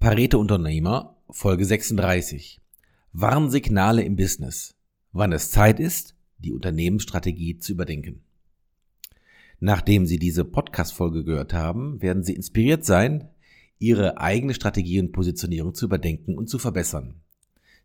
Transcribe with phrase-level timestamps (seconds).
[0.00, 2.58] Pareto Unternehmer, Folge 36.
[3.12, 4.74] Warnsignale im Business.
[5.12, 8.22] Wann es Zeit ist, die Unternehmensstrategie zu überdenken.
[9.58, 13.28] Nachdem Sie diese Podcast-Folge gehört haben, werden Sie inspiriert sein,
[13.78, 17.16] Ihre eigene Strategie und Positionierung zu überdenken und zu verbessern.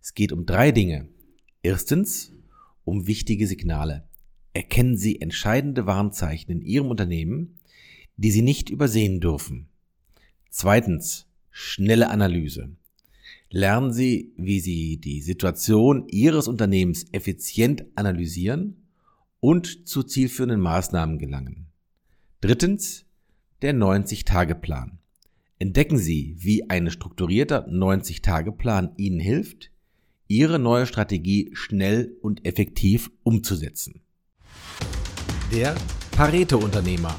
[0.02, 1.10] Es geht um drei Dinge.
[1.64, 2.32] Erstens,
[2.86, 4.08] um wichtige Signale.
[4.54, 7.60] Erkennen Sie entscheidende Warnzeichen in Ihrem Unternehmen,
[8.16, 9.68] die Sie nicht übersehen dürfen.
[10.50, 11.25] Zweitens,
[11.58, 12.70] schnelle Analyse.
[13.50, 18.90] Lernen Sie, wie Sie die Situation Ihres Unternehmens effizient analysieren
[19.40, 21.68] und zu zielführenden Maßnahmen gelangen.
[22.42, 23.06] Drittens,
[23.62, 25.00] der 90-Tage-Plan.
[25.58, 29.72] Entdecken Sie, wie ein strukturierter 90-Tage-Plan Ihnen hilft,
[30.28, 34.02] Ihre neue Strategie schnell und effektiv umzusetzen.
[35.54, 35.74] Der
[36.12, 37.16] Pareto-Unternehmer.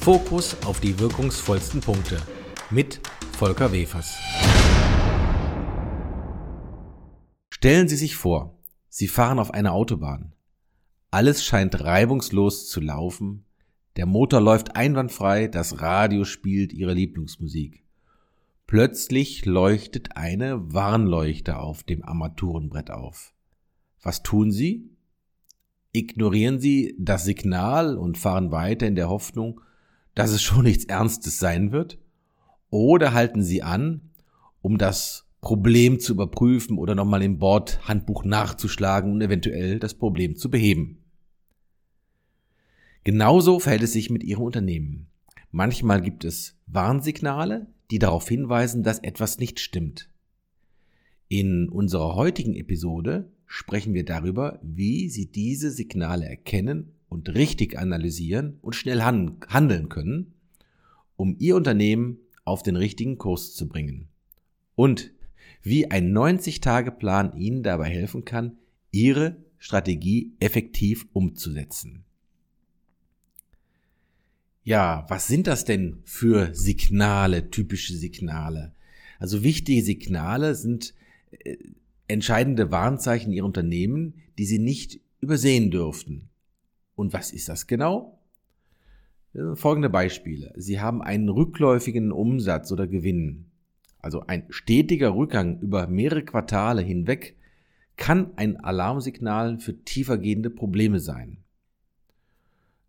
[0.00, 2.22] Fokus auf die wirkungsvollsten Punkte
[2.70, 3.00] mit
[3.42, 4.18] Volker Wefers.
[7.50, 8.56] Stellen Sie sich vor,
[8.88, 10.32] Sie fahren auf einer Autobahn.
[11.10, 13.44] Alles scheint reibungslos zu laufen,
[13.96, 17.82] der Motor läuft einwandfrei, das Radio spielt Ihre Lieblingsmusik.
[18.68, 23.34] Plötzlich leuchtet eine Warnleuchte auf dem Armaturenbrett auf.
[24.04, 24.88] Was tun Sie?
[25.90, 29.60] Ignorieren Sie das Signal und fahren weiter in der Hoffnung,
[30.14, 31.98] dass es schon nichts Ernstes sein wird?
[32.72, 34.00] Oder halten Sie an,
[34.62, 40.50] um das Problem zu überprüfen oder nochmal im Bordhandbuch nachzuschlagen und eventuell das Problem zu
[40.50, 40.96] beheben?
[43.04, 45.08] Genauso verhält es sich mit Ihrem Unternehmen.
[45.50, 50.08] Manchmal gibt es Warnsignale, die darauf hinweisen, dass etwas nicht stimmt.
[51.28, 58.56] In unserer heutigen Episode sprechen wir darüber, wie Sie diese Signale erkennen und richtig analysieren
[58.62, 60.32] und schnell handeln können,
[61.16, 64.08] um Ihr Unternehmen auf den richtigen Kurs zu bringen.
[64.74, 65.12] Und
[65.62, 68.58] wie ein 90-Tage-Plan Ihnen dabei helfen kann,
[68.90, 72.04] Ihre Strategie effektiv umzusetzen.
[74.64, 78.72] Ja, was sind das denn für Signale, typische Signale?
[79.18, 80.94] Also wichtige Signale sind
[81.30, 81.56] äh,
[82.08, 86.28] entscheidende Warnzeichen Ihrer Unternehmen, die Sie nicht übersehen dürften.
[86.94, 88.18] Und was ist das genau?
[89.54, 90.52] Folgende Beispiele.
[90.56, 93.46] Sie haben einen rückläufigen Umsatz oder Gewinn.
[93.98, 97.36] Also ein stetiger Rückgang über mehrere Quartale hinweg
[97.96, 101.38] kann ein Alarmsignal für tiefergehende Probleme sein.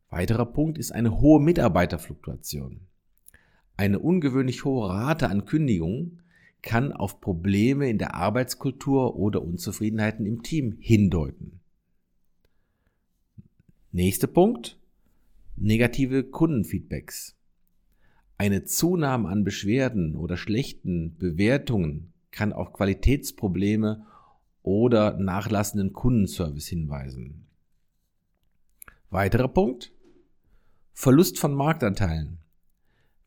[0.09, 2.81] Weiterer Punkt ist eine hohe Mitarbeiterfluktuation.
[3.77, 6.21] Eine ungewöhnlich hohe Rate an Kündigungen
[6.61, 11.59] kann auf Probleme in der Arbeitskultur oder Unzufriedenheiten im Team hindeuten.
[13.91, 14.77] Nächster Punkt.
[15.55, 17.35] Negative Kundenfeedbacks.
[18.37, 24.05] Eine Zunahme an Beschwerden oder schlechten Bewertungen kann auf Qualitätsprobleme
[24.63, 27.45] oder nachlassenden Kundenservice hinweisen.
[29.11, 29.93] Weiterer Punkt.
[30.93, 32.39] Verlust von Marktanteilen.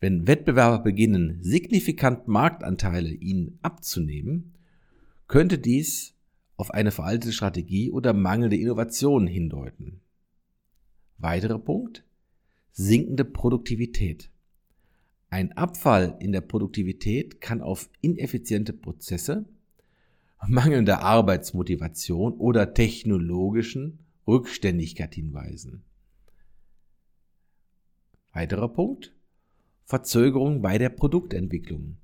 [0.00, 4.52] Wenn Wettbewerber beginnen, signifikant Marktanteile ihnen abzunehmen,
[5.28, 6.14] könnte dies
[6.56, 10.00] auf eine veraltete Strategie oder mangelnde Innovation hindeuten.
[11.18, 12.05] Weiterer Punkt.
[12.78, 14.28] Sinkende Produktivität.
[15.30, 19.46] Ein Abfall in der Produktivität kann auf ineffiziente Prozesse,
[20.46, 25.84] mangelnde Arbeitsmotivation oder technologischen Rückständigkeit hinweisen.
[28.34, 29.14] Weiterer Punkt.
[29.86, 31.96] Verzögerung bei der Produktentwicklung.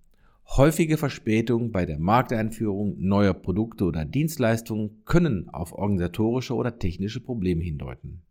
[0.56, 7.62] Häufige Verspätungen bei der Markteinführung neuer Produkte oder Dienstleistungen können auf organisatorische oder technische Probleme
[7.62, 8.22] hindeuten.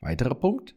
[0.00, 0.74] Weiterer Punkt.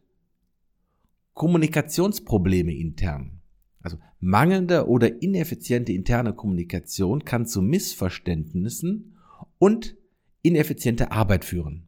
[1.35, 3.41] Kommunikationsprobleme intern.
[3.81, 9.18] Also mangelnde oder ineffiziente interne Kommunikation kann zu Missverständnissen
[9.59, 9.96] und
[10.41, 11.88] ineffiziente Arbeit führen.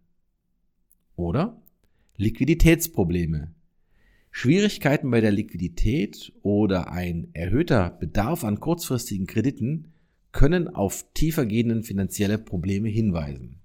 [1.16, 1.60] Oder
[2.18, 3.54] Liquiditätsprobleme.
[4.32, 9.94] Schwierigkeiten bei der Liquidität oder ein erhöhter Bedarf an kurzfristigen Krediten
[10.32, 13.62] können auf tiefergehenden finanzielle Probleme hinweisen.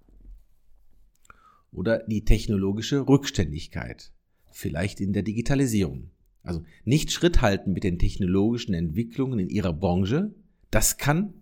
[1.73, 4.13] Oder die technologische Rückständigkeit,
[4.53, 6.11] vielleicht in der Digitalisierung.
[6.43, 10.35] Also nicht Schritt halten mit den technologischen Entwicklungen in ihrer Branche,
[10.71, 11.35] das kann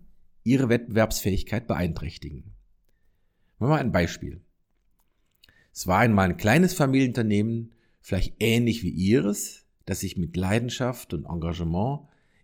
[0.43, 2.53] ihre Wettbewerbsfähigkeit beeinträchtigen.
[3.57, 4.41] Machen wir mal ein Beispiel.
[5.73, 7.71] Es war einmal ein kleines Familienunternehmen,
[8.01, 12.01] vielleicht ähnlich wie ihres, das sich mit Leidenschaft und Engagement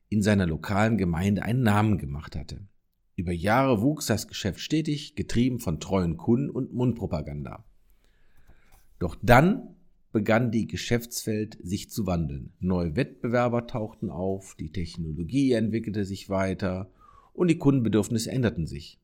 [0.10, 2.62] in seiner lokalen Gemeinde einen Namen gemacht hatte.
[3.16, 7.66] Über Jahre wuchs das Geschäft stetig, getrieben von treuen Kunden und Mundpropaganda.
[9.00, 9.76] Doch dann
[10.12, 12.54] begann die Geschäftswelt sich zu wandeln.
[12.60, 16.90] Neue Wettbewerber tauchten auf, die Technologie entwickelte sich weiter
[17.34, 19.00] und die Kundenbedürfnisse änderten sich.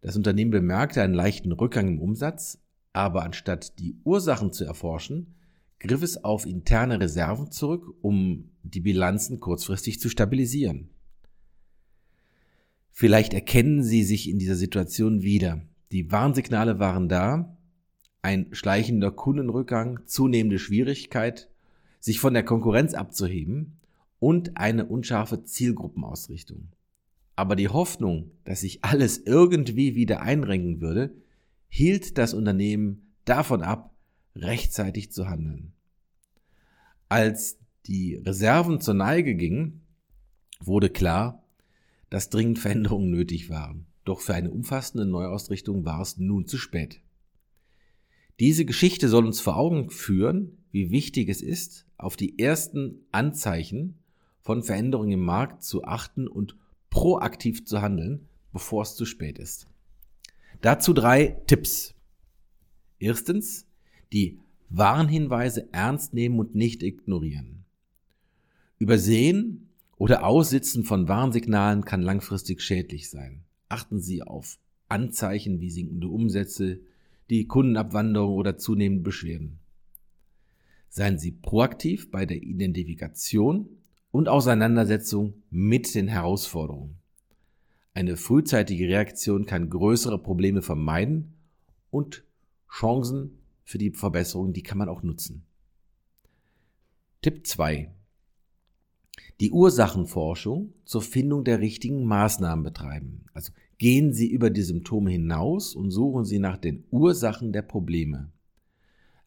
[0.00, 2.58] Das Unternehmen bemerkte einen leichten Rückgang im Umsatz,
[2.92, 5.34] aber anstatt die Ursachen zu erforschen,
[5.80, 10.90] griff es auf interne Reserven zurück, um die Bilanzen kurzfristig zu stabilisieren.
[12.92, 15.60] Vielleicht erkennen Sie sich in dieser Situation wieder.
[15.92, 17.55] Die Warnsignale waren da,
[18.26, 21.48] ein schleichender Kundenrückgang, zunehmende Schwierigkeit,
[22.00, 23.78] sich von der Konkurrenz abzuheben
[24.18, 26.72] und eine unscharfe Zielgruppenausrichtung.
[27.36, 31.14] Aber die Hoffnung, dass sich alles irgendwie wieder einrenken würde,
[31.68, 33.94] hielt das Unternehmen davon ab,
[34.34, 35.72] rechtzeitig zu handeln.
[37.08, 39.82] Als die Reserven zur Neige gingen,
[40.58, 41.44] wurde klar,
[42.10, 43.86] dass dringend Veränderungen nötig waren.
[44.04, 47.00] Doch für eine umfassende Neuausrichtung war es nun zu spät.
[48.38, 53.98] Diese Geschichte soll uns vor Augen führen, wie wichtig es ist, auf die ersten Anzeichen
[54.40, 56.56] von Veränderungen im Markt zu achten und
[56.90, 59.68] proaktiv zu handeln, bevor es zu spät ist.
[60.60, 61.94] Dazu drei Tipps.
[62.98, 63.66] Erstens,
[64.12, 64.38] die
[64.68, 67.64] Warnhinweise ernst nehmen und nicht ignorieren.
[68.78, 73.44] Übersehen oder Aussitzen von Warnsignalen kann langfristig schädlich sein.
[73.68, 76.80] Achten Sie auf Anzeichen wie sinkende Umsätze,
[77.30, 79.58] die Kundenabwanderung oder zunehmende Beschwerden.
[80.88, 83.68] Seien Sie proaktiv bei der Identifikation
[84.10, 86.96] und Auseinandersetzung mit den Herausforderungen.
[87.92, 91.34] Eine frühzeitige Reaktion kann größere Probleme vermeiden
[91.90, 92.24] und
[92.70, 95.44] Chancen für die Verbesserung, die kann man auch nutzen.
[97.22, 97.90] Tipp 2.
[99.40, 103.24] Die Ursachenforschung zur Findung der richtigen Maßnahmen betreiben.
[103.32, 108.32] Also Gehen Sie über die Symptome hinaus und suchen Sie nach den Ursachen der Probleme.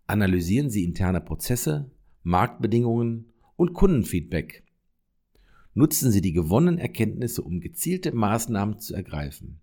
[0.07, 1.91] Analysieren Sie interne Prozesse,
[2.23, 4.63] Marktbedingungen und Kundenfeedback.
[5.75, 9.59] Nutzen Sie die gewonnenen Erkenntnisse, um gezielte Maßnahmen zu ergreifen.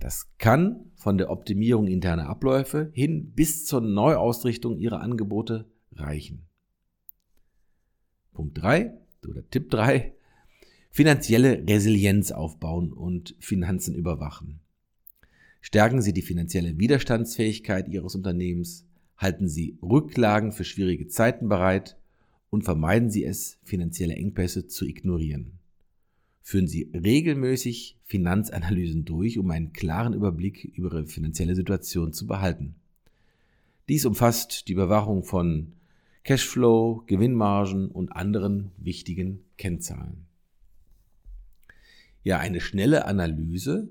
[0.00, 6.46] Das kann von der Optimierung interner Abläufe hin bis zur Neuausrichtung Ihrer Angebote reichen.
[8.34, 8.92] Punkt 3
[9.26, 10.15] oder Tipp 3
[10.96, 14.60] finanzielle Resilienz aufbauen und Finanzen überwachen.
[15.60, 18.86] Stärken Sie die finanzielle Widerstandsfähigkeit Ihres Unternehmens,
[19.18, 21.98] halten Sie Rücklagen für schwierige Zeiten bereit
[22.48, 25.58] und vermeiden Sie es, finanzielle Engpässe zu ignorieren.
[26.40, 32.74] Führen Sie regelmäßig Finanzanalysen durch, um einen klaren Überblick über Ihre finanzielle Situation zu behalten.
[33.90, 35.72] Dies umfasst die Überwachung von
[36.24, 40.25] Cashflow, Gewinnmargen und anderen wichtigen Kennzahlen.
[42.26, 43.88] Ja, eine schnelle Analyse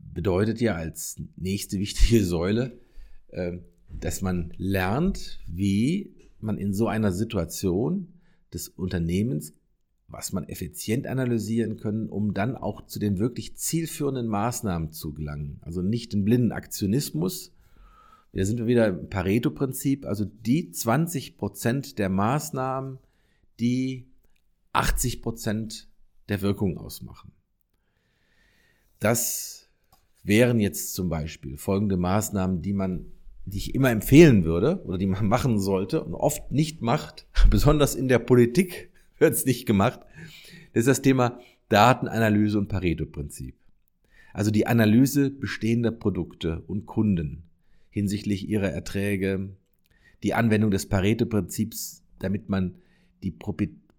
[0.00, 2.80] bedeutet ja als nächste wichtige Säule,
[3.30, 8.08] ähm, dass man lernt, wie man in so einer Situation
[8.52, 9.54] des Unternehmens,
[10.08, 15.60] was man effizient analysieren können, um dann auch zu den wirklich zielführenden Maßnahmen zu gelangen.
[15.60, 17.52] Also nicht den blinden Aktionismus.
[18.32, 22.98] Da sind wir wieder im Pareto-Prinzip, also die 20 Prozent der Maßnahmen,
[23.60, 24.08] die
[24.72, 25.91] 80 Prozent
[26.32, 27.30] der Wirkung ausmachen.
[28.98, 29.68] Das
[30.24, 33.04] wären jetzt zum Beispiel folgende Maßnahmen, die man,
[33.44, 37.94] die ich immer empfehlen würde oder die man machen sollte und oft nicht macht, besonders
[37.94, 40.00] in der Politik wird es nicht gemacht.
[40.72, 41.38] Das ist das Thema
[41.68, 43.54] Datenanalyse und Pareto-Prinzip.
[44.32, 47.42] Also die Analyse bestehender Produkte und Kunden
[47.90, 49.50] hinsichtlich ihrer Erträge,
[50.22, 52.76] die Anwendung des Pareto-Prinzips, damit man
[53.22, 53.30] die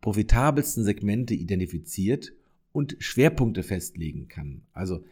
[0.04, 2.34] profitabelsten Segmente identifiziert
[2.74, 4.62] und Schwerpunkte festlegen kann.
[4.74, 5.06] Also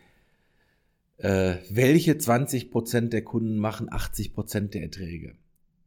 [1.15, 5.35] äh, welche 20% der Kunden machen 80% der Erträge,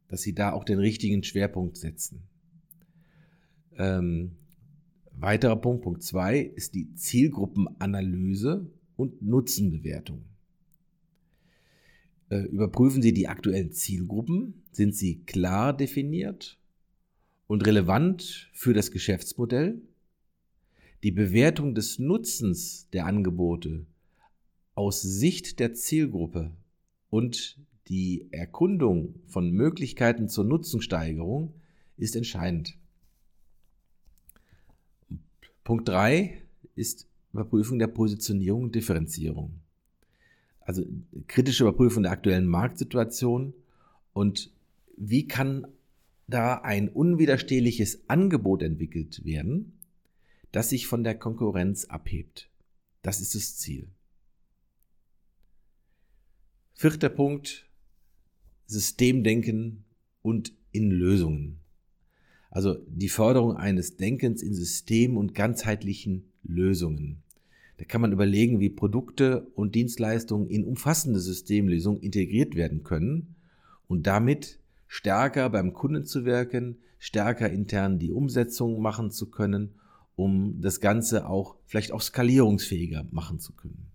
[0.08, 2.22] dass sie da auch den richtigen Schwerpunkt setzen.
[3.76, 4.32] Ähm,
[5.12, 10.24] weiterer Punkt, Punkt 2, ist die Zielgruppenanalyse und Nutzenbewertung.
[12.30, 14.62] Äh, überprüfen Sie die aktuellen Zielgruppen.
[14.72, 16.58] Sind sie klar definiert?
[17.46, 19.80] Und relevant für das Geschäftsmodell,
[21.02, 23.86] die Bewertung des Nutzens der Angebote
[24.74, 26.50] aus Sicht der Zielgruppe
[27.10, 27.58] und
[27.88, 31.52] die Erkundung von Möglichkeiten zur Nutzensteigerung
[31.96, 32.76] ist entscheidend.
[35.62, 36.42] Punkt 3
[36.74, 39.60] ist Überprüfung der Positionierung und Differenzierung.
[40.60, 40.84] Also
[41.26, 43.52] kritische Überprüfung der aktuellen Marktsituation
[44.12, 44.50] und
[44.96, 45.66] wie kann
[46.26, 49.78] da ein unwiderstehliches Angebot entwickelt werden,
[50.52, 52.48] das sich von der Konkurrenz abhebt.
[53.02, 53.88] Das ist das Ziel.
[56.74, 57.68] Vierter Punkt,
[58.66, 59.84] Systemdenken
[60.22, 61.60] und in Lösungen.
[62.50, 67.22] Also die Förderung eines Denkens in System und ganzheitlichen Lösungen.
[67.78, 73.34] Da kann man überlegen, wie Produkte und Dienstleistungen in umfassende Systemlösungen integriert werden können
[73.88, 74.60] und damit
[74.94, 79.74] stärker beim Kunden zu wirken, stärker intern die Umsetzung machen zu können,
[80.14, 83.90] um das Ganze auch vielleicht auch skalierungsfähiger machen zu können.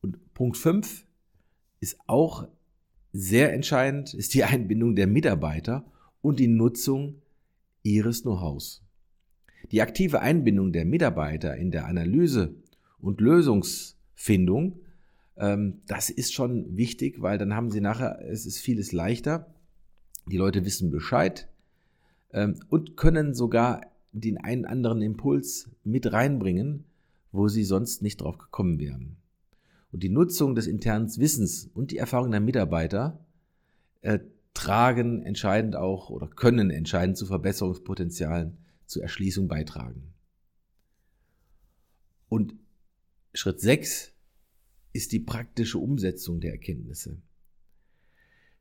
[0.00, 1.04] Und Punkt 5
[1.80, 2.48] ist auch
[3.12, 5.84] sehr entscheidend, ist die Einbindung der Mitarbeiter
[6.22, 7.20] und die Nutzung
[7.82, 8.82] ihres Know-hows.
[9.70, 12.54] Die aktive Einbindung der Mitarbeiter in der Analyse
[13.00, 14.80] und Lösungsfindung,
[15.36, 19.53] ähm, das ist schon wichtig, weil dann haben sie nachher, es ist vieles leichter.
[20.26, 21.48] Die Leute wissen Bescheid
[22.32, 26.84] ähm, und können sogar den einen anderen Impuls mit reinbringen,
[27.32, 29.16] wo sie sonst nicht drauf gekommen wären.
[29.92, 33.18] Und die Nutzung des internen Wissens und die Erfahrung der Mitarbeiter
[34.02, 34.20] äh,
[34.54, 40.14] tragen entscheidend auch oder können entscheidend zu Verbesserungspotenzialen zur Erschließung beitragen.
[42.28, 42.54] Und
[43.32, 44.12] Schritt 6
[44.92, 47.18] ist die praktische Umsetzung der Erkenntnisse.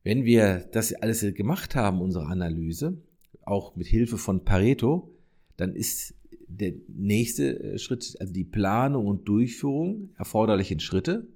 [0.04, 2.98] Wenn wir das alles gemacht haben, unsere Analyse,
[3.42, 5.10] auch mit Hilfe von Pareto,
[5.58, 6.14] dann ist
[6.48, 11.28] der nächste Schritt, also die Planung und Durchführung erforderlichen Schritte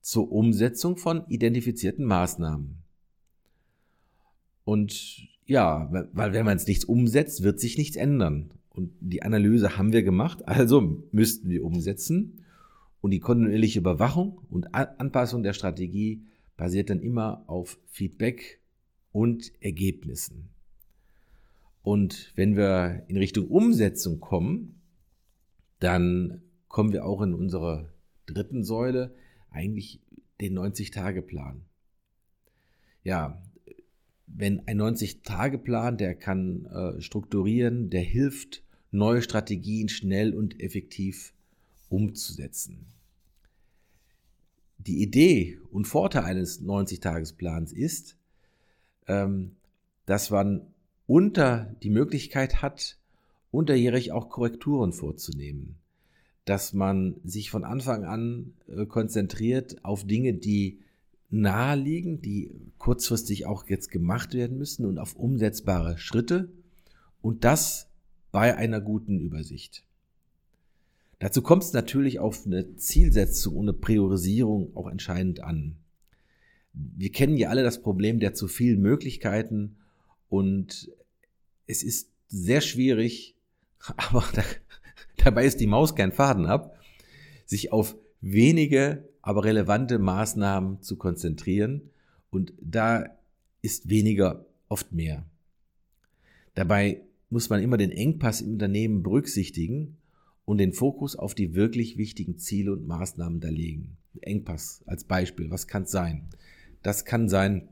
[0.00, 2.76] zur Umsetzung von identifizierten Maßnahmen.
[4.64, 8.50] Und ja, weil wenn man es nichts umsetzt, wird sich nichts ändern.
[8.70, 12.44] Und die Analyse haben wir gemacht, also müssten wir umsetzen.
[13.00, 16.22] Und die kontinuierliche Überwachung und Anpassung der Strategie
[16.56, 18.60] basiert dann immer auf Feedback
[19.12, 20.50] und Ergebnissen.
[21.82, 24.80] Und wenn wir in Richtung Umsetzung kommen,
[25.80, 27.92] dann kommen wir auch in unserer
[28.26, 29.14] dritten Säule
[29.50, 30.00] eigentlich
[30.40, 31.62] den 90-Tage-Plan.
[33.02, 33.42] Ja,
[34.26, 41.34] wenn ein 90-Tage-Plan, der kann äh, strukturieren, der hilft, neue Strategien schnell und effektiv
[41.88, 42.86] umzusetzen.
[44.86, 48.16] Die Idee und Vorteil eines 90-Tages-Plans ist,
[49.06, 49.52] ähm,
[50.06, 50.62] dass man
[51.06, 52.98] unter die Möglichkeit hat,
[53.50, 55.76] unterjährig auch Korrekturen vorzunehmen.
[56.44, 60.80] Dass man sich von Anfang an äh, konzentriert auf Dinge, die
[61.30, 66.50] naheliegen, die kurzfristig auch jetzt gemacht werden müssen und auf umsetzbare Schritte
[67.22, 67.88] und das
[68.30, 69.83] bei einer guten Übersicht.
[71.24, 75.76] Dazu kommt es natürlich auf eine Zielsetzung und eine Priorisierung auch entscheidend an.
[76.74, 79.76] Wir kennen ja alle das Problem der zu vielen Möglichkeiten
[80.28, 80.90] und
[81.66, 83.36] es ist sehr schwierig,
[83.96, 84.42] aber da,
[85.16, 86.78] dabei ist die Maus kein Faden ab,
[87.46, 91.88] sich auf wenige, aber relevante Maßnahmen zu konzentrieren.
[92.28, 93.16] Und da
[93.62, 95.24] ist weniger oft mehr.
[96.52, 97.00] Dabei
[97.30, 99.96] muss man immer den Engpass im Unternehmen berücksichtigen
[100.44, 103.96] und den Fokus auf die wirklich wichtigen Ziele und Maßnahmen da legen.
[104.20, 106.28] Engpass als Beispiel, was kann es sein?
[106.82, 107.68] Das kann sein,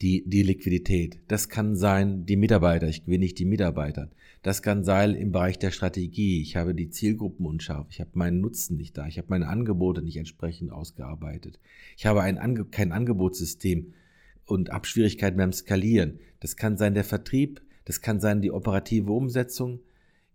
[0.00, 1.18] die, die Liquidität.
[1.28, 2.88] Das kann sein, die Mitarbeiter.
[2.88, 4.10] Ich gewinne nicht die Mitarbeiter.
[4.42, 6.40] Das kann sein im Bereich der Strategie.
[6.40, 7.86] Ich habe die Zielgruppen unscharf.
[7.90, 9.06] Ich habe meinen Nutzen nicht da.
[9.08, 11.58] Ich habe meine Angebote nicht entsprechend ausgearbeitet.
[11.96, 13.94] Ich habe ein Ange kein Angebotssystem
[14.44, 16.20] und habe Schwierigkeiten beim Skalieren.
[16.40, 17.60] Das kann sein der Vertrieb.
[17.84, 19.80] Das kann sein die operative Umsetzung.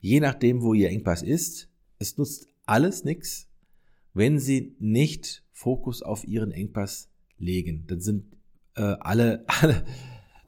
[0.03, 3.47] Je nachdem, wo Ihr Engpass ist, es nutzt alles nichts,
[4.13, 7.85] wenn Sie nicht Fokus auf Ihren Engpass legen.
[7.87, 8.25] Dann sind
[8.75, 9.85] äh, alle, alle,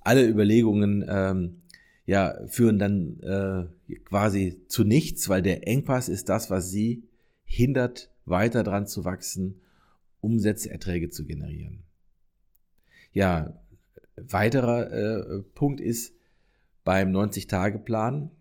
[0.01, 1.61] alle Überlegungen ähm,
[2.05, 7.07] ja, führen dann äh, quasi zu nichts, weil der Engpass ist das, was sie
[7.45, 9.61] hindert, weiter dran zu wachsen,
[10.19, 11.83] Umsätze, Erträge zu generieren.
[13.13, 13.57] Ja,
[14.17, 16.13] weiterer äh, Punkt ist
[16.83, 18.31] beim 90-Tage-Plan,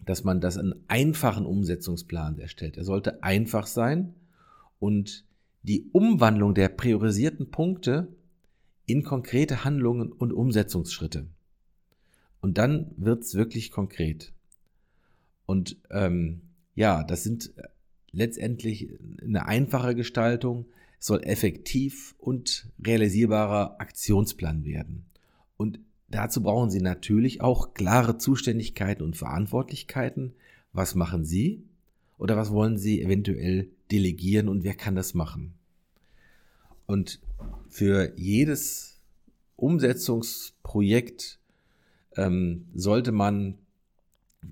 [0.00, 2.76] dass man das einen einfachen Umsetzungsplan erstellt.
[2.76, 4.14] Er sollte einfach sein
[4.78, 5.24] und
[5.62, 8.08] die Umwandlung der priorisierten Punkte
[8.86, 11.26] in konkrete Handlungen und Umsetzungsschritte.
[12.40, 14.32] Und dann wird's wirklich konkret.
[15.46, 16.42] Und ähm,
[16.74, 17.52] ja, das sind
[18.12, 18.90] letztendlich
[19.22, 20.66] eine einfache Gestaltung,
[21.00, 25.06] es soll effektiv und realisierbarer Aktionsplan werden.
[25.56, 25.80] Und
[26.14, 30.34] dazu brauchen Sie natürlich auch klare Zuständigkeiten und Verantwortlichkeiten.
[30.72, 31.64] Was machen Sie
[32.18, 35.54] oder was wollen Sie eventuell delegieren und wer kann das machen?
[36.86, 37.20] Und
[37.68, 39.00] für jedes
[39.56, 41.38] Umsetzungsprojekt
[42.16, 43.58] ähm, sollte man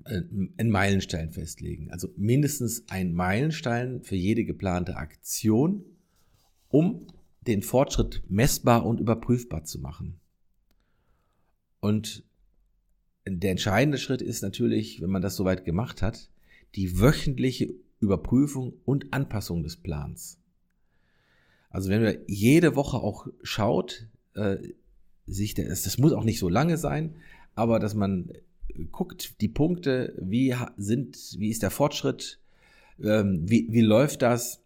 [0.05, 0.21] äh,
[0.57, 1.91] einen Meilenstein festlegen.
[1.91, 5.83] Also mindestens ein Meilenstein für jede geplante Aktion,
[6.69, 7.07] um
[7.41, 10.19] den Fortschritt messbar und überprüfbar zu machen.
[11.83, 12.23] Und
[13.27, 16.29] der entscheidende Schritt ist natürlich, wenn man das soweit gemacht hat,
[16.75, 20.39] die wöchentliche Überprüfung und Anpassung des Plans.
[21.69, 24.59] Also wenn man jede Woche auch schaut, äh,
[25.27, 27.17] sich der, das muss auch nicht so lange sein,
[27.53, 28.31] aber dass man
[28.93, 32.39] guckt, die Punkte, wie sind, wie ist der Fortschritt,
[33.03, 34.63] ähm, wie, wie läuft das?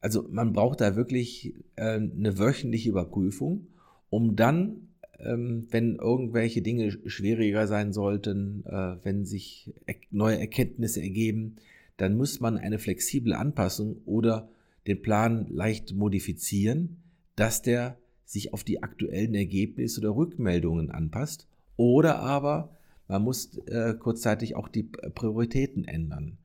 [0.00, 3.66] Also man braucht da wirklich äh, eine wöchentliche Überprüfung,
[4.08, 4.86] um dann
[5.24, 9.72] wenn irgendwelche Dinge schwieriger sein sollten, äh, wenn sich
[10.10, 11.56] neue Erkenntnisse ergeben,
[11.96, 14.48] dann muss man eine flexible Anpassung oder
[14.86, 16.96] den Plan leicht modifizieren,
[17.36, 21.46] dass der sich auf die aktuellen Ergebnisse oder Rückmeldungen anpasst.
[21.76, 22.76] Oder aber
[23.08, 26.38] man muss äh, kurzzeitig auch die Prioritäten ändern.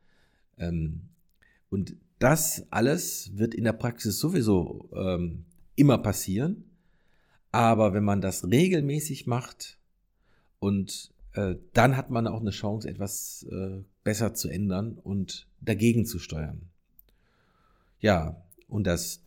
[0.57, 1.01] Ähm,
[1.69, 6.63] und das alles wird in der Praxis sowieso ähm, immer passieren.
[7.55, 9.77] Aber wenn man das regelmäßig macht
[10.59, 16.05] und äh, dann hat man auch eine Chance, etwas äh, besser zu ändern und dagegen
[16.05, 16.63] zu steuern.
[18.01, 19.21] Ja, und das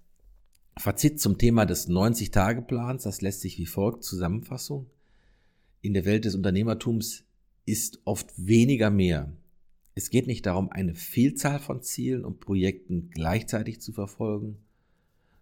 [0.76, 4.90] Fazit zum Thema des 90-Tage-Plans, das lässt sich wie folgt Zusammenfassung.
[5.80, 7.25] In der Welt des Unternehmertums
[7.64, 9.32] ist oft weniger mehr.
[9.94, 14.58] Es geht nicht darum, eine Vielzahl von Zielen und Projekten gleichzeitig zu verfolgen,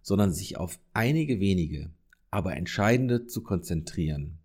[0.01, 1.91] sondern sich auf einige wenige,
[2.31, 4.37] aber Entscheidende zu konzentrieren.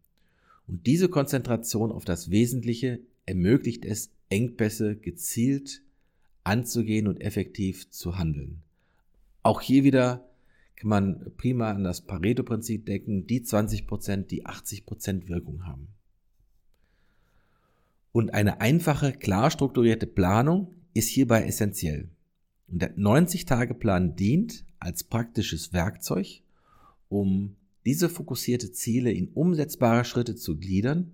[0.67, 5.83] Und diese Konzentration auf das Wesentliche ermöglicht es, Engpässe gezielt
[6.45, 8.63] anzugehen und effektiv zu handeln.
[9.43, 10.25] Auch hier wieder
[10.77, 15.89] kann man prima an das Pareto-Prinzip denken, die 20 Prozent, die 80 Prozent Wirkung haben.
[18.13, 22.09] Und eine einfache, klar strukturierte Planung ist hierbei essentiell.
[22.69, 26.43] Und der 90-Tage-Plan dient als praktisches Werkzeug,
[27.09, 31.13] um diese fokussierte Ziele in umsetzbare Schritte zu gliedern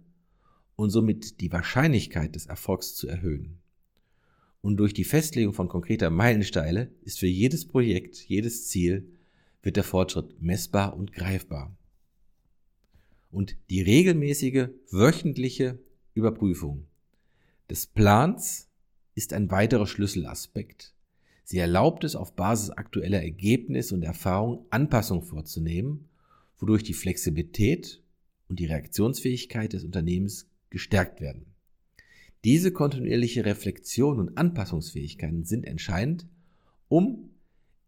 [0.77, 3.59] und somit die Wahrscheinlichkeit des Erfolgs zu erhöhen.
[4.61, 9.09] Und durch die Festlegung von konkreter Meilensteine ist für jedes Projekt, jedes Ziel,
[9.63, 11.77] wird der Fortschritt messbar und greifbar.
[13.31, 15.79] Und die regelmäßige wöchentliche
[16.15, 16.87] Überprüfung
[17.69, 18.69] des Plans
[19.15, 20.95] ist ein weiterer Schlüsselaspekt.
[21.45, 26.09] Sie erlaubt es auf Basis aktueller Ergebnisse und Erfahrungen Anpassungen vorzunehmen
[26.59, 28.03] wodurch die Flexibilität
[28.49, 31.55] und die Reaktionsfähigkeit des Unternehmens gestärkt werden.
[32.45, 36.27] Diese kontinuierliche Reflexion und Anpassungsfähigkeiten sind entscheidend,
[36.89, 37.31] um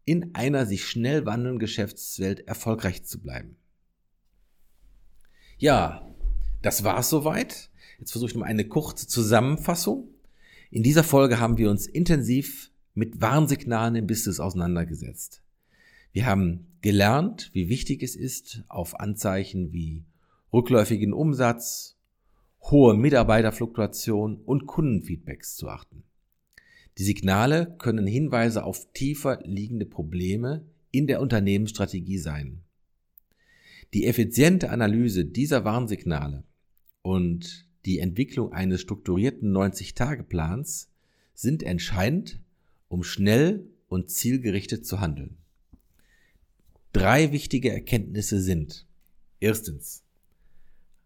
[0.05, 3.55] in einer sich schnell wandelnden Geschäftswelt erfolgreich zu bleiben.
[5.57, 6.11] Ja,
[6.61, 7.69] das war's soweit.
[7.99, 10.09] Jetzt versuche ich noch eine kurze Zusammenfassung.
[10.69, 15.43] In dieser Folge haben wir uns intensiv mit Warnsignalen im Business auseinandergesetzt.
[16.11, 20.05] Wir haben gelernt, wie wichtig es ist, auf Anzeichen wie
[20.51, 21.97] rückläufigen Umsatz,
[22.61, 26.03] hohe Mitarbeiterfluktuation und Kundenfeedbacks zu achten.
[26.97, 32.63] Die Signale können Hinweise auf tiefer liegende Probleme in der Unternehmensstrategie sein.
[33.93, 36.43] Die effiziente Analyse dieser Warnsignale
[37.01, 40.91] und die Entwicklung eines strukturierten 90-Tage-Plans
[41.33, 42.39] sind entscheidend,
[42.87, 45.40] um schnell und zielgerichtet zu handeln.
[46.93, 48.85] Drei wichtige Erkenntnisse sind
[49.39, 50.03] erstens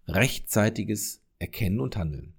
[0.07, 2.33] rechtzeitiges Erkennen und Handeln.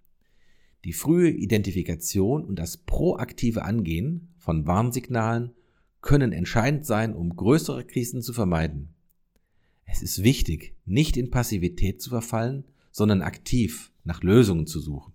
[0.85, 5.52] Die frühe Identifikation und das proaktive Angehen von Warnsignalen
[6.00, 8.94] können entscheidend sein, um größere Krisen zu vermeiden.
[9.85, 15.12] Es ist wichtig, nicht in Passivität zu verfallen, sondern aktiv nach Lösungen zu suchen.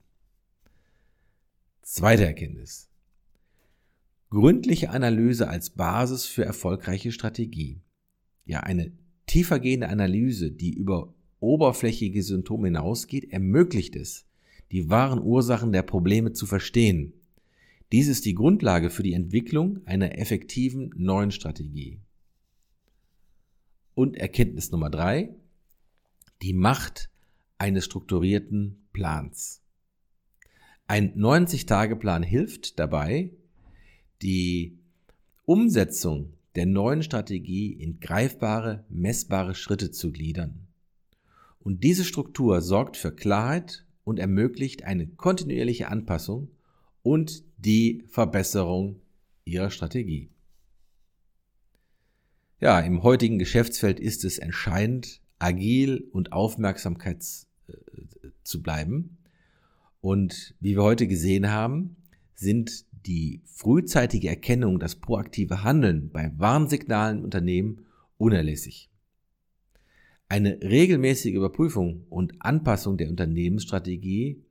[1.82, 2.90] Zweite Erkenntnis.
[4.30, 7.82] Gründliche Analyse als Basis für erfolgreiche Strategie
[8.46, 8.92] ja eine
[9.28, 14.26] tiefergehende Analyse, die über oberflächige Symptome hinausgeht, ermöglicht es,
[14.72, 17.14] die wahren Ursachen der Probleme zu verstehen.
[17.92, 22.00] Dies ist die Grundlage für die Entwicklung einer effektiven neuen Strategie.
[23.94, 25.36] Und Erkenntnis Nummer drei,
[26.42, 27.10] die Macht
[27.58, 29.62] eines strukturierten Plans.
[30.88, 33.32] Ein 90-Tage-Plan hilft dabei,
[34.22, 34.80] die
[35.46, 40.68] Umsetzung der neuen Strategie in greifbare, messbare Schritte zu gliedern.
[41.60, 46.50] Und diese Struktur sorgt für Klarheit und ermöglicht eine kontinuierliche Anpassung
[47.04, 49.00] und die Verbesserung
[49.46, 50.30] ihrer Strategie.
[52.60, 57.26] Ja, im heutigen Geschäftsfeld ist es entscheidend, agil und Aufmerksamkeit
[57.68, 57.74] äh,
[58.44, 59.18] zu bleiben.
[60.00, 61.96] Und wie wir heute gesehen haben,
[62.36, 67.86] sind die frühzeitige Erkennung, das proaktive Handeln bei Warnsignalen im Unternehmen
[68.18, 68.90] unerlässlich.
[70.28, 74.44] Eine regelmäßige Überprüfung und Anpassung der Unternehmensstrategie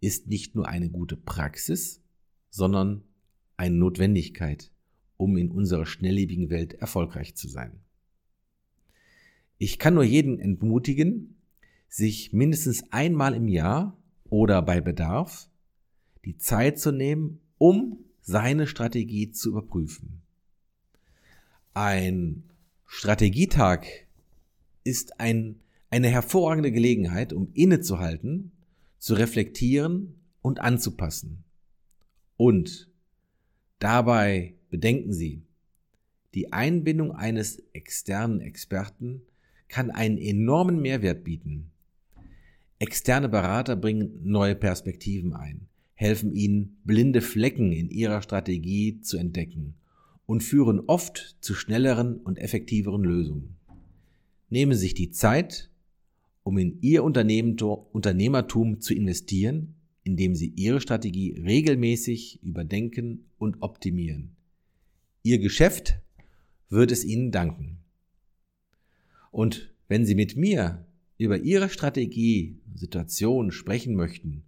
[0.00, 2.02] ist nicht nur eine gute Praxis,
[2.50, 3.04] sondern
[3.56, 4.70] eine Notwendigkeit,
[5.16, 7.80] um in unserer schnelllebigen Welt erfolgreich zu sein.
[9.56, 11.36] Ich kann nur jeden entmutigen,
[11.88, 15.48] sich mindestens einmal im Jahr oder bei Bedarf
[16.24, 20.20] die Zeit zu nehmen, um seine Strategie zu überprüfen.
[21.72, 22.42] Ein
[22.84, 23.86] Strategietag
[24.82, 28.52] ist ein, eine hervorragende Gelegenheit, um innezuhalten,
[28.98, 31.42] zu reflektieren und anzupassen.
[32.36, 32.90] Und
[33.78, 35.40] dabei bedenken Sie,
[36.34, 39.22] die Einbindung eines externen Experten
[39.68, 41.70] kann einen enormen Mehrwert bieten.
[42.78, 49.74] Externe Berater bringen neue Perspektiven ein, helfen Ihnen, blinde Flecken in Ihrer Strategie zu entdecken
[50.26, 53.56] und führen oft zu schnelleren und effektiveren Lösungen.
[54.50, 55.70] Nehmen Sie sich die Zeit,
[56.42, 64.36] um in Ihr Unternehmertum zu investieren, indem Sie Ihre Strategie regelmäßig überdenken und optimieren.
[65.22, 66.00] Ihr Geschäft
[66.68, 67.78] wird es Ihnen danken.
[69.30, 70.84] Und wenn Sie mit mir
[71.16, 74.44] über Ihre Strategie, Situation sprechen möchten